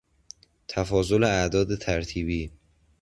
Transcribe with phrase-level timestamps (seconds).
[0.67, 2.51] تفاضل اعداد ترتیبی